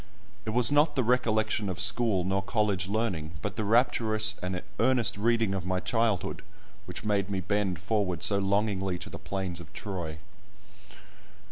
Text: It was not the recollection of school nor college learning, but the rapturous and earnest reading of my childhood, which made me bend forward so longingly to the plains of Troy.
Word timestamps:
It 0.47 0.49
was 0.49 0.71
not 0.71 0.95
the 0.95 1.03
recollection 1.03 1.69
of 1.69 1.79
school 1.79 2.23
nor 2.23 2.41
college 2.41 2.87
learning, 2.87 3.33
but 3.43 3.55
the 3.55 3.63
rapturous 3.63 4.33
and 4.41 4.59
earnest 4.79 5.15
reading 5.15 5.53
of 5.53 5.63
my 5.63 5.79
childhood, 5.79 6.41
which 6.87 7.03
made 7.05 7.29
me 7.29 7.39
bend 7.39 7.77
forward 7.77 8.23
so 8.23 8.39
longingly 8.39 8.97
to 8.97 9.11
the 9.11 9.19
plains 9.19 9.59
of 9.59 9.71
Troy. 9.73 10.17